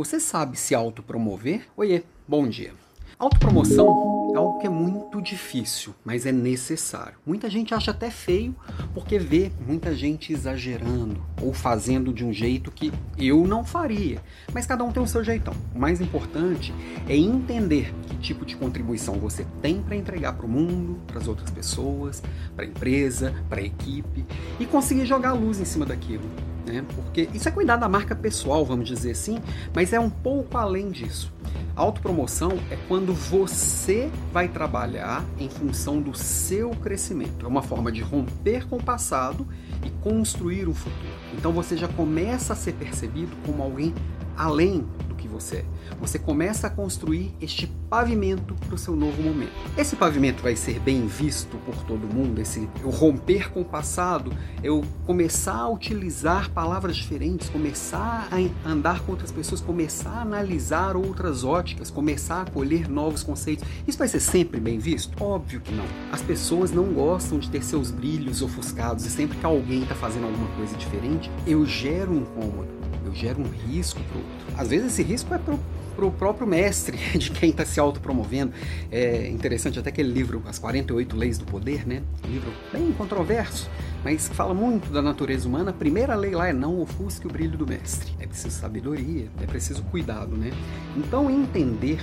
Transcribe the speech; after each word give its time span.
Você 0.00 0.18
sabe 0.18 0.58
se 0.58 0.74
autopromover? 0.74 1.66
Oiê, 1.76 2.02
bom 2.26 2.48
dia. 2.48 2.72
Autopromoção 3.18 4.30
é 4.32 4.38
algo 4.38 4.58
que 4.58 4.66
é 4.66 4.70
muito 4.70 5.20
difícil, 5.20 5.94
mas 6.02 6.24
é 6.24 6.32
necessário. 6.32 7.18
Muita 7.26 7.50
gente 7.50 7.74
acha 7.74 7.90
até 7.90 8.10
feio 8.10 8.56
porque 8.94 9.18
vê 9.18 9.52
muita 9.66 9.94
gente 9.94 10.32
exagerando 10.32 11.22
ou 11.42 11.52
fazendo 11.52 12.14
de 12.14 12.24
um 12.24 12.32
jeito 12.32 12.70
que 12.70 12.90
eu 13.18 13.46
não 13.46 13.62
faria. 13.62 14.22
Mas 14.54 14.64
cada 14.64 14.82
um 14.82 14.90
tem 14.90 15.02
o 15.02 15.06
seu 15.06 15.22
jeitão. 15.22 15.52
O 15.74 15.78
mais 15.78 16.00
importante 16.00 16.72
é 17.06 17.14
entender 17.14 17.92
que 18.06 18.16
tipo 18.16 18.46
de 18.46 18.56
contribuição 18.56 19.16
você 19.16 19.46
tem 19.60 19.82
para 19.82 19.96
entregar 19.96 20.32
para 20.32 20.46
o 20.46 20.48
mundo, 20.48 20.98
para 21.06 21.18
as 21.18 21.28
outras 21.28 21.50
pessoas, 21.50 22.22
para 22.56 22.64
a 22.64 22.68
empresa, 22.68 23.34
para 23.50 23.60
a 23.60 23.64
equipe 23.64 24.24
e 24.58 24.64
conseguir 24.64 25.04
jogar 25.04 25.28
a 25.28 25.34
luz 25.34 25.60
em 25.60 25.66
cima 25.66 25.84
daquilo 25.84 26.24
né? 26.70 26.84
Porque 26.94 27.28
isso 27.34 27.48
é 27.48 27.52
cuidar 27.52 27.76
da 27.76 27.88
marca 27.88 28.14
pessoal, 28.14 28.64
vamos 28.64 28.88
dizer 28.88 29.12
assim, 29.12 29.38
mas 29.74 29.92
é 29.92 30.00
um 30.00 30.10
pouco 30.10 30.56
além 30.56 30.90
disso. 30.90 31.32
autopromoção 31.76 32.52
é 32.70 32.76
quando 32.88 33.14
você 33.14 34.10
vai 34.32 34.48
trabalhar 34.48 35.24
em 35.38 35.48
função 35.48 36.00
do 36.00 36.14
seu 36.14 36.70
crescimento. 36.70 37.46
É 37.46 37.48
uma 37.48 37.62
forma 37.62 37.90
de 37.90 38.02
romper 38.02 38.66
com 38.68 38.76
o 38.76 38.82
passado 38.82 39.46
e 39.84 39.90
construir 40.02 40.68
um 40.68 40.74
futuro. 40.74 41.14
Então 41.32 41.52
você 41.52 41.76
já 41.76 41.88
começa 41.88 42.52
a 42.52 42.56
ser 42.56 42.72
percebido 42.74 43.34
como 43.46 43.62
alguém 43.62 43.94
além 44.36 44.86
você. 45.28 45.64
Você 46.00 46.18
começa 46.18 46.66
a 46.66 46.70
construir 46.70 47.34
este 47.40 47.66
pavimento 47.88 48.54
para 48.54 48.74
o 48.74 48.78
seu 48.78 48.94
novo 48.94 49.20
momento. 49.22 49.52
Esse 49.76 49.96
pavimento 49.96 50.42
vai 50.42 50.54
ser 50.54 50.78
bem 50.80 51.06
visto 51.06 51.56
por 51.58 51.74
todo 51.84 52.06
mundo, 52.06 52.40
esse 52.40 52.68
eu 52.80 52.90
romper 52.90 53.50
com 53.50 53.62
o 53.62 53.64
passado, 53.64 54.32
eu 54.62 54.84
começar 55.06 55.56
a 55.56 55.68
utilizar 55.68 56.50
palavras 56.50 56.96
diferentes, 56.96 57.48
começar 57.48 58.28
a 58.30 58.68
andar 58.68 59.00
com 59.00 59.12
outras 59.12 59.32
pessoas, 59.32 59.60
começar 59.60 60.10
a 60.10 60.22
analisar 60.22 60.96
outras 60.96 61.44
óticas, 61.44 61.90
começar 61.90 62.36
a 62.36 62.42
acolher 62.42 62.88
novos 62.88 63.22
conceitos. 63.22 63.64
Isso 63.86 63.98
vai 63.98 64.08
ser 64.08 64.20
sempre 64.20 64.60
bem 64.60 64.78
visto? 64.78 65.22
Óbvio 65.22 65.60
que 65.60 65.74
não. 65.74 65.86
As 66.12 66.22
pessoas 66.22 66.70
não 66.70 66.92
gostam 66.92 67.38
de 67.38 67.50
ter 67.50 67.62
seus 67.62 67.90
brilhos 67.90 68.42
ofuscados 68.42 69.04
e 69.04 69.10
sempre 69.10 69.38
que 69.38 69.46
alguém 69.46 69.82
está 69.82 69.94
fazendo 69.94 70.26
alguma 70.26 70.48
coisa 70.56 70.76
diferente, 70.76 71.30
eu 71.46 71.66
gero 71.66 72.12
um 72.12 72.18
incômodo 72.18 72.79
eu 73.04 73.14
gero 73.14 73.40
um 73.40 73.48
risco 73.48 74.00
para 74.00 74.16
o 74.16 74.20
outro. 74.20 74.56
Às 74.56 74.68
vezes 74.68 74.92
esse 74.92 75.02
risco 75.02 75.32
é 75.34 75.38
para 75.38 76.04
o 76.04 76.10
próprio 76.10 76.46
mestre 76.46 76.96
de 77.18 77.30
quem 77.30 77.50
está 77.50 77.64
se 77.64 77.78
autopromovendo. 77.78 78.52
É 78.90 79.28
interessante 79.28 79.78
até 79.78 79.90
aquele 79.90 80.12
livro, 80.12 80.42
As 80.46 80.58
48 80.58 81.16
Leis 81.16 81.38
do 81.38 81.44
Poder, 81.44 81.86
né? 81.86 82.02
Um 82.26 82.30
livro 82.30 82.52
bem 82.72 82.92
controverso, 82.92 83.68
mas 84.04 84.28
que 84.28 84.34
fala 84.34 84.54
muito 84.54 84.90
da 84.90 85.02
natureza 85.02 85.48
humana. 85.48 85.70
A 85.70 85.74
primeira 85.74 86.14
lei 86.14 86.32
lá 86.32 86.48
é 86.48 86.52
não 86.52 86.80
ofusque 86.80 87.26
o 87.26 87.30
brilho 87.30 87.56
do 87.56 87.66
mestre. 87.66 88.12
É 88.18 88.26
preciso 88.26 88.50
sabedoria, 88.50 89.28
é 89.42 89.46
preciso 89.46 89.82
cuidado, 89.84 90.36
né? 90.36 90.50
Então 90.96 91.30
entender 91.30 92.00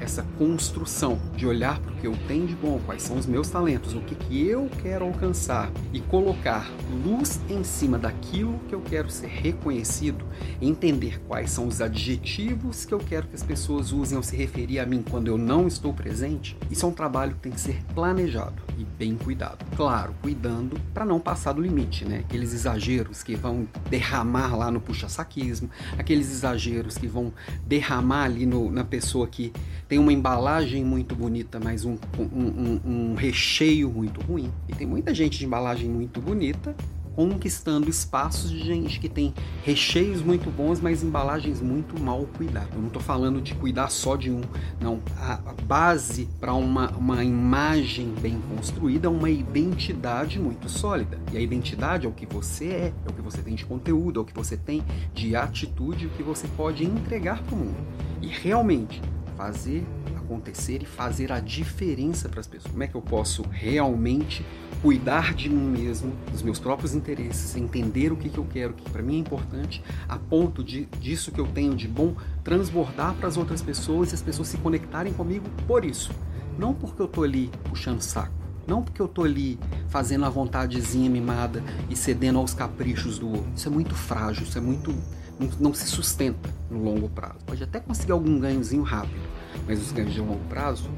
essa 0.00 0.24
construção 0.36 1.18
de 1.36 1.46
olhar 1.46 1.78
para 1.80 1.92
o 1.92 1.96
que 1.96 2.06
eu 2.06 2.16
tenho 2.26 2.46
de 2.46 2.54
bom, 2.54 2.80
quais 2.84 3.02
são 3.02 3.16
os 3.16 3.26
meus 3.26 3.48
talentos, 3.48 3.94
o 3.94 4.00
que, 4.00 4.14
que 4.14 4.46
eu 4.46 4.70
quero 4.82 5.04
alcançar 5.04 5.70
e 5.92 6.00
colocar 6.00 6.70
luz 7.04 7.40
em 7.48 7.64
cima 7.64 7.98
daquilo 7.98 8.58
que 8.68 8.74
eu 8.74 8.80
quero 8.80 9.10
ser 9.10 9.28
reconhecido, 9.28 10.24
entender 10.60 11.20
quais 11.26 11.50
são 11.50 11.66
os 11.66 11.80
adjetivos 11.80 12.84
que 12.84 12.94
eu 12.94 12.98
quero 12.98 13.26
que 13.26 13.34
as 13.34 13.42
pessoas 13.42 13.92
usem 13.92 14.16
ao 14.16 14.22
se 14.22 14.36
referir 14.36 14.78
a 14.78 14.86
mim 14.86 15.02
quando 15.08 15.28
eu 15.28 15.38
não 15.38 15.66
estou 15.66 15.92
presente, 15.92 16.56
isso 16.70 16.84
é 16.84 16.88
um 16.88 16.92
trabalho 16.92 17.34
que 17.34 17.40
tem 17.40 17.52
que 17.52 17.60
ser 17.60 17.82
planejado 17.94 18.62
e 18.78 18.84
bem 18.84 19.16
cuidado. 19.16 19.64
Claro, 19.76 20.14
cuidando 20.22 20.78
para 20.94 21.04
não 21.04 21.18
passar 21.20 21.52
do 21.52 21.62
limite, 21.62 22.04
né? 22.04 22.20
Aqueles 22.20 22.52
exageros 22.52 23.22
que 23.22 23.34
vão 23.34 23.68
derramar 23.90 24.56
lá 24.56 24.70
no 24.70 24.80
puxa-saquismo, 24.80 25.70
aqueles 25.98 26.30
exageros 26.30 26.96
que 26.96 27.06
vão 27.06 27.32
derramar 27.66 28.24
ali 28.24 28.46
no, 28.46 28.70
na 28.70 28.84
pessoa 28.84 29.26
que 29.26 29.52
tem 29.88 29.98
uma 29.98 30.12
embalagem 30.12 30.84
muito 30.84 31.16
bonita, 31.16 31.58
mas 31.58 31.84
um, 31.84 31.96
um, 32.18 32.24
um, 32.24 32.80
um 32.84 33.14
recheio 33.14 33.90
muito 33.90 34.20
ruim. 34.20 34.52
E 34.68 34.74
tem 34.74 34.86
muita 34.86 35.14
gente 35.14 35.38
de 35.38 35.46
embalagem 35.46 35.88
muito 35.88 36.20
bonita 36.20 36.76
conquistando 37.18 37.90
espaços 37.90 38.48
de 38.48 38.64
gente 38.64 39.00
que 39.00 39.08
tem 39.08 39.34
recheios 39.64 40.22
muito 40.22 40.52
bons, 40.52 40.80
mas 40.80 41.02
embalagens 41.02 41.60
muito 41.60 42.00
mal 42.00 42.24
cuidadas. 42.36 42.72
Eu 42.72 42.78
não 42.78 42.86
estou 42.86 43.02
falando 43.02 43.40
de 43.40 43.56
cuidar 43.56 43.88
só 43.90 44.14
de 44.14 44.30
um, 44.30 44.40
não. 44.80 45.00
A, 45.16 45.40
base 45.64 46.28
para 46.38 46.54
uma, 46.54 46.92
uma 46.92 47.24
imagem 47.24 48.14
bem 48.20 48.40
construída 48.54 49.08
é 49.08 49.10
uma 49.10 49.28
identidade 49.28 50.38
muito 50.38 50.68
sólida. 50.68 51.18
E 51.32 51.36
a 51.36 51.40
identidade 51.40 52.06
é 52.06 52.08
o 52.08 52.12
que 52.12 52.24
você 52.24 52.66
é, 52.66 52.92
é 53.04 53.10
o 53.10 53.12
que 53.12 53.20
você 53.20 53.42
tem 53.42 53.56
de 53.56 53.66
conteúdo, 53.66 54.20
é 54.20 54.22
o 54.22 54.24
que 54.24 54.32
você 54.32 54.56
tem 54.56 54.84
de 55.12 55.34
atitude, 55.34 56.06
o 56.06 56.10
que 56.10 56.22
você 56.22 56.46
pode 56.56 56.84
entregar 56.84 57.42
para 57.42 57.56
o 57.56 57.58
mundo. 57.58 57.76
E 58.22 58.28
realmente, 58.28 59.02
fazer 59.38 59.86
acontecer 60.16 60.82
e 60.82 60.84
fazer 60.84 61.30
a 61.30 61.38
diferença 61.38 62.28
para 62.28 62.40
as 62.40 62.46
pessoas. 62.46 62.72
Como 62.72 62.82
é 62.82 62.88
que 62.88 62.96
eu 62.96 63.00
posso 63.00 63.42
realmente 63.48 64.44
cuidar 64.82 65.32
de 65.32 65.48
mim 65.48 65.78
mesmo, 65.80 66.12
dos 66.30 66.42
meus 66.42 66.58
próprios 66.58 66.92
interesses, 66.92 67.56
entender 67.56 68.12
o 68.12 68.16
que, 68.16 68.28
que 68.28 68.38
eu 68.38 68.44
quero, 68.44 68.72
o 68.72 68.76
que 68.76 68.90
para 68.90 69.00
mim 69.00 69.16
é 69.16 69.18
importante, 69.20 69.82
a 70.08 70.18
ponto 70.18 70.62
de 70.62 70.86
disso 71.00 71.30
que 71.30 71.40
eu 71.40 71.46
tenho 71.46 71.74
de 71.74 71.86
bom 71.86 72.14
transbordar 72.42 73.14
para 73.14 73.28
as 73.28 73.36
outras 73.36 73.62
pessoas 73.62 74.10
e 74.10 74.14
as 74.14 74.22
pessoas 74.22 74.48
se 74.48 74.58
conectarem 74.58 75.12
comigo 75.12 75.46
por 75.66 75.84
isso. 75.84 76.10
Não 76.58 76.74
porque 76.74 77.00
eu 77.00 77.06
estou 77.06 77.22
ali 77.22 77.50
puxando 77.64 78.02
saco, 78.02 78.34
não 78.68 78.82
porque 78.82 79.00
eu 79.00 79.06
estou 79.06 79.24
ali 79.24 79.58
fazendo 79.88 80.26
a 80.26 80.28
vontadezinha 80.28 81.08
mimada 81.08 81.62
e 81.88 81.96
cedendo 81.96 82.38
aos 82.38 82.52
caprichos 82.52 83.18
do 83.18 83.28
outro. 83.28 83.50
Isso 83.56 83.66
é 83.66 83.70
muito 83.70 83.94
frágil, 83.94 84.44
isso 84.44 84.58
é 84.58 84.60
muito 84.60 84.94
não, 85.38 85.48
não 85.58 85.74
se 85.74 85.86
sustenta 85.86 86.50
no 86.70 86.82
longo 86.82 87.08
prazo. 87.08 87.38
Pode 87.46 87.62
até 87.62 87.80
conseguir 87.80 88.12
algum 88.12 88.38
ganhozinho 88.38 88.82
rápido, 88.82 89.20
mas 89.66 89.80
os 89.80 89.92
ganhos 89.92 90.12
de 90.12 90.20
longo 90.20 90.44
prazo 90.48 90.90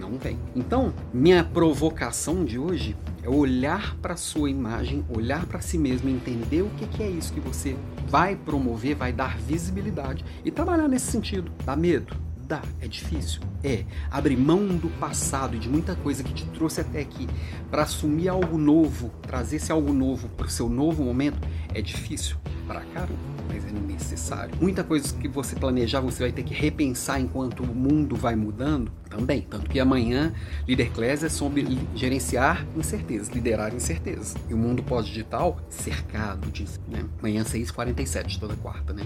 não 0.00 0.16
vem. 0.16 0.38
Então, 0.56 0.94
minha 1.12 1.44
provocação 1.44 2.44
de 2.44 2.58
hoje 2.58 2.96
é 3.22 3.28
olhar 3.28 3.96
para 3.96 4.16
sua 4.16 4.48
imagem, 4.48 5.04
olhar 5.08 5.44
para 5.46 5.60
si 5.60 5.76
mesmo, 5.76 6.08
entender 6.08 6.62
o 6.62 6.70
que, 6.70 6.86
que 6.86 7.02
é 7.02 7.10
isso 7.10 7.32
que 7.32 7.40
você 7.40 7.76
vai 8.08 8.36
promover, 8.36 8.94
vai 8.94 9.12
dar 9.12 9.36
visibilidade 9.36 10.24
e 10.44 10.50
trabalhar 10.50 10.88
nesse 10.88 11.10
sentido. 11.10 11.50
Dá 11.64 11.76
medo? 11.76 12.27
Dá, 12.48 12.62
é 12.80 12.88
difícil. 12.88 13.42
É. 13.62 13.84
Abrir 14.10 14.38
mão 14.38 14.66
do 14.68 14.88
passado 14.98 15.54
e 15.54 15.58
de 15.58 15.68
muita 15.68 15.94
coisa 15.94 16.24
que 16.24 16.32
te 16.32 16.46
trouxe 16.46 16.80
até 16.80 17.00
aqui 17.00 17.28
para 17.70 17.82
assumir 17.82 18.30
algo 18.30 18.56
novo, 18.56 19.10
trazer 19.20 19.56
esse 19.56 19.70
algo 19.70 19.92
novo 19.92 20.30
para 20.30 20.46
o 20.46 20.50
seu 20.50 20.66
novo 20.66 21.04
momento, 21.04 21.38
é 21.74 21.82
difícil 21.82 22.38
para 22.66 22.80
caramba, 22.80 23.18
mas 23.48 23.66
é 23.66 23.70
necessário. 23.70 24.54
Muita 24.60 24.82
coisa 24.82 25.14
que 25.14 25.28
você 25.28 25.56
planejar 25.56 26.00
você 26.00 26.22
vai 26.22 26.32
ter 26.32 26.42
que 26.42 26.54
repensar 26.54 27.20
enquanto 27.20 27.62
o 27.62 27.66
mundo 27.66 28.16
vai 28.16 28.34
mudando 28.34 28.90
também. 29.10 29.42
Tanto 29.42 29.68
que 29.68 29.78
amanhã, 29.78 30.32
Líder 30.66 30.90
Class 30.92 31.24
é 31.24 31.28
sobre 31.28 31.78
gerenciar 31.94 32.66
incertezas, 32.76 33.28
liderar 33.28 33.74
incertezas. 33.74 34.34
E 34.48 34.54
o 34.54 34.56
mundo 34.56 34.82
pós-digital 34.82 35.58
cercado 35.68 36.50
disso. 36.50 36.80
Né? 36.88 37.04
Amanhã, 37.18 37.42
6h47, 37.42 38.38
toda 38.38 38.54
quarta, 38.56 38.92
né? 38.92 39.02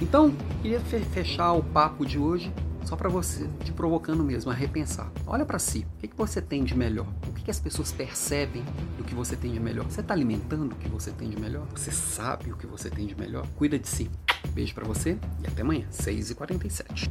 Então, 0.00 0.32
queria 0.62 0.80
fechar 0.80 1.52
o 1.52 1.62
papo 1.62 2.04
de 2.04 2.18
hoje 2.18 2.52
só 2.84 2.96
para 2.96 3.08
você, 3.08 3.48
te 3.64 3.72
provocando 3.72 4.22
mesmo 4.22 4.50
a 4.50 4.54
repensar. 4.54 5.10
Olha 5.26 5.44
para 5.44 5.58
si, 5.58 5.86
o 5.96 6.00
que, 6.00 6.08
que 6.08 6.16
você 6.16 6.40
tem 6.40 6.64
de 6.64 6.76
melhor? 6.76 7.06
O 7.28 7.32
que, 7.32 7.44
que 7.44 7.50
as 7.50 7.60
pessoas 7.60 7.92
percebem 7.92 8.62
do 8.96 9.04
que 9.04 9.14
você 9.14 9.36
tem 9.36 9.52
de 9.52 9.60
melhor? 9.60 9.84
Você 9.84 10.00
está 10.00 10.14
alimentando 10.14 10.72
o 10.72 10.76
que 10.76 10.88
você 10.88 11.10
tem 11.10 11.28
de 11.28 11.40
melhor? 11.40 11.66
Você 11.74 11.90
sabe 11.90 12.52
o 12.52 12.56
que 12.56 12.66
você 12.66 12.90
tem 12.90 13.06
de 13.06 13.14
melhor? 13.16 13.46
Cuida 13.56 13.78
de 13.78 13.88
si. 13.88 14.10
Beijo 14.50 14.74
para 14.74 14.84
você 14.84 15.18
e 15.42 15.46
até 15.46 15.62
amanhã, 15.62 15.86
6h47. 15.90 17.10